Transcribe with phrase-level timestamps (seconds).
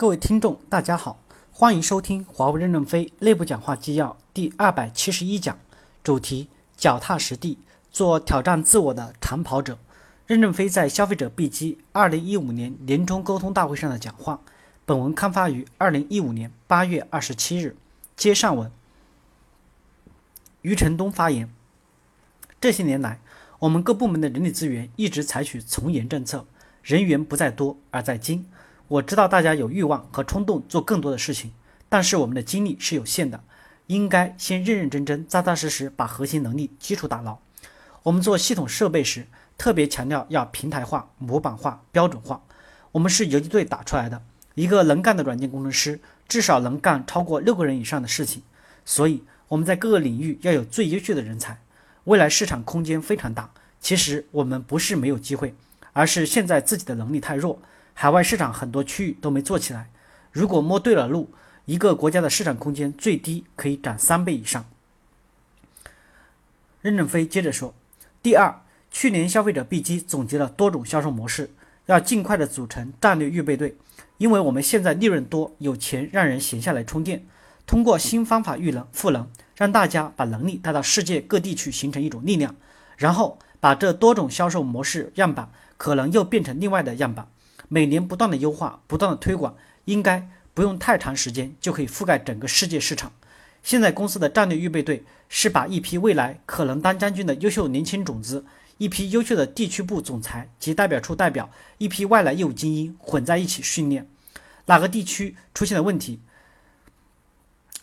[0.00, 1.20] 各位听众，大家好，
[1.52, 5.58] 欢迎收听华为任正非内部讲话纪要第二百七十一讲，
[6.02, 7.58] 主题：脚踏实地
[7.92, 9.78] 做挑战自我的长跑者。
[10.26, 14.40] 任正非在消费者 B 机二零一五年年终沟通大会上的讲话。
[14.86, 17.76] 本文刊发于二零一五年八月二十七日。
[18.16, 18.72] 接上文，
[20.62, 21.50] 余承东发言：
[22.58, 23.20] 这些年来，
[23.58, 26.46] 我们各部门的人力资源一直采取从严政策，
[26.82, 28.46] 人员不在多而在精。
[28.90, 31.52] 我知道大家有欲望和冲动做更多的事情，
[31.88, 33.40] 但是我们的精力是有限的，
[33.86, 37.38] 应该先认认真真、扎扎实实把核心能力基础打牢。
[38.02, 42.42] 我们做系统设备时，特别强调要平台化、模板化、标准化。
[42.90, 44.20] 我们是游击队打出来的，
[44.56, 48.42] 一个能干的软件工程师至少能干超过六个人以上的事情，
[48.84, 51.56] 所以我们在各个领域要有最优秀的人才。
[52.04, 55.54] 未来市场空间非常大，其实我们不是没有机会，
[55.92, 57.62] 而是现在自己的能力太弱。
[58.02, 59.90] 海外市场很多区域都没做起来，
[60.32, 61.28] 如果摸对了路，
[61.66, 64.64] 一个国家的市场空间最低可以涨三倍以上。
[66.80, 67.74] 任正非接着说
[68.22, 71.50] ：“第二，去年消费者 B 机总结了多种销售模式，
[71.84, 73.76] 要尽快的组成战略预备队，
[74.16, 77.26] 因为我们现在利润多，有钱让人闲下来充电，
[77.66, 82.56] 通过新方法育能赋能，让大家把能力带到世界各地去，形成一种力量，
[82.96, 87.28] 然后把这多种销售模式样板可能又变成另外的样板。”
[87.72, 93.12] 每年不断的优化，不断的推广，应该不用太长时间就可以覆盖整个世界市场。
[93.62, 98.44] 现在公司的战略预备队是把一批未来可能当将军的优秀年轻种子，
[98.78, 101.48] 一批优秀的地区部总裁及代表处代表，
[101.78, 104.08] 一批外来业务精英混在一起训练。
[104.66, 106.18] 哪个地区出现了问题，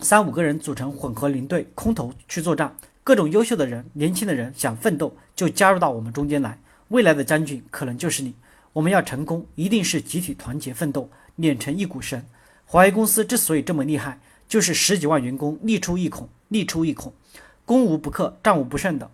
[0.02, 2.76] 三五个人组成混合领队，空投去作战。
[3.06, 6.60] 各种优秀的人，年轻的人想奋斗，就加入到我们中间来。
[6.90, 8.34] 未来的将军可能就是你。
[8.74, 12.24] 我们要成功，一定是集体团结奋斗，碾成一股绳。
[12.66, 17.14] 华为公司之所以这么厉害，就是十几万员工力出一孔，力出一孔，
[17.66, 19.10] 攻无不克，战无不胜的。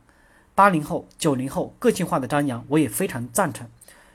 [0.55, 3.67] 八零后、九零后个性化的张扬，我也非常赞成。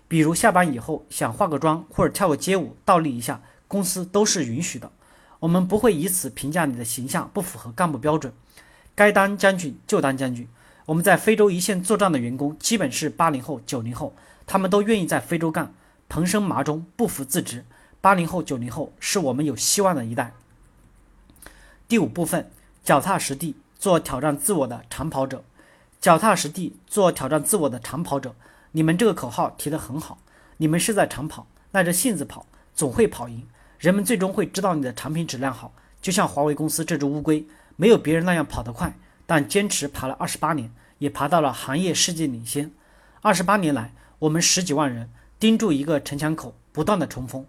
[0.06, 4.90] 比如下班以后想化个妆或者跳个街舞，倒立一下，公司都是允许的。
[5.40, 8.32] 我们不会以此评价你的形象不符合干部标准。
[8.94, 10.48] 该当将军就当将军。
[10.88, 14.14] 我们在非洲一线作战的员工，基本是八零后、九零后。
[14.46, 15.74] 他们都愿意在非洲干，
[16.08, 17.66] 蓬生麻中，不服自直。
[18.00, 20.32] 八零后、九零后是我们有希望的一代。
[21.86, 22.50] 第五部分，
[22.82, 25.44] 脚踏实地做挑战自我的长跑者。
[26.00, 28.34] 脚踏实地做挑战自我的长跑者，
[28.72, 30.16] 你们这个口号提得很好。
[30.56, 33.46] 你们是在长跑，耐着性子跑，总会跑赢。
[33.78, 35.74] 人们最终会知道你的产品质量好。
[36.00, 38.96] 就像华为公司这只乌龟，没有别人那样跑得快，
[39.28, 42.72] 但坚持爬了二十八年，也爬到了行业世界领先。
[43.20, 43.92] 二十八年来。
[44.20, 45.08] 我们十几万人
[45.38, 47.46] 盯住一个城墙口，不断的冲锋。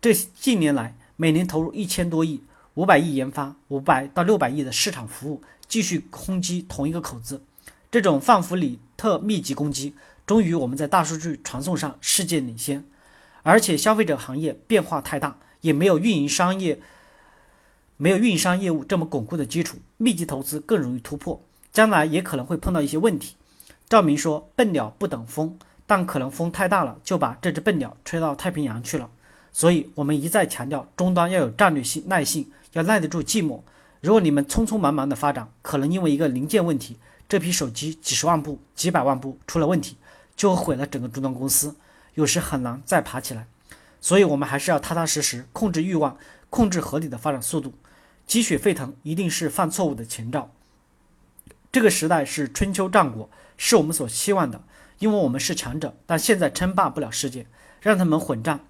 [0.00, 2.42] 这近年来，每年投入一千多亿，
[2.72, 7.42] 五百亿研发，五百到六百亿的市场服务，继续攻击同一个口子。
[7.90, 9.94] 这种范弗里特密集攻击，
[10.24, 12.82] 终于我们在大数据传送上世界领先。
[13.42, 16.80] 而且消费者行业变化太大，也没有运营商业
[17.96, 21.40] 没有运营商业务这么巩固的基础，密集投资更容易突破。
[21.72, 23.36] 将来也可能会碰到一些问题。
[23.88, 25.58] 赵明说：“笨鸟不等风。”
[25.88, 29.08] 但可能风太大了，就把这只笨鸟吹到太平洋去了。
[29.52, 33.60] 所以，我们一再强调，终端要有战略性、耐性，要耐得住寂寞。
[34.00, 36.96] 如果你们匆匆忙忙的发展，可能因为一个零件问题，
[37.28, 39.96] 这批手机几十万部、几百万部出了问题，
[40.34, 41.76] 就毁了整个终端公司，
[42.14, 43.46] 有时很难再爬起来。
[44.00, 46.18] 所以，我们还是要踏踏实实控制欲望，
[46.50, 47.72] 控制合理的发展速度。
[48.26, 50.50] 积雪沸腾，一定是犯错误的前兆。
[51.70, 54.62] 这个时代是春秋战国，是我们所希望的。
[54.98, 57.46] 因为我们是强者，但现在称霸不了世界，
[57.82, 58.60] 让他们混战，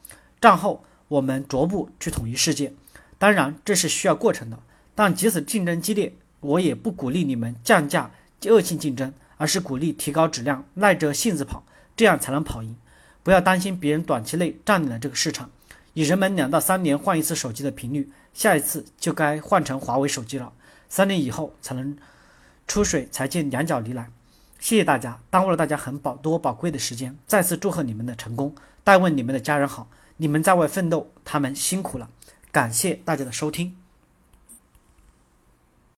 [0.41, 2.73] 战后我们逐步去统一世界。
[3.17, 4.59] 当然这是需要过程的，
[4.97, 8.11] 但即使竞争激烈，我也不鼓励你们降价、
[8.47, 11.65] 恶性竞争，而是鼓励提高质量，耐着性子跑，
[11.97, 12.77] 这样才能跑赢。
[13.23, 15.49] 不要担心别人短期内占领了这个市场，
[15.97, 20.53] 以人们两到三年换一次手机的频率，下一次就该换成华为手机了。
[20.91, 21.97] 三年以后才能
[22.69, 24.11] 出水，才进两脚泥来。
[24.61, 27.17] 谢谢大家，耽误了大家很宝多宝贵的时间。
[27.27, 28.55] 再次祝贺你们的成功，
[28.85, 29.89] 代问你们的家人好，
[30.19, 32.11] 你们在外奋斗，他们辛苦了。
[32.53, 33.86] 感谢大家的收听。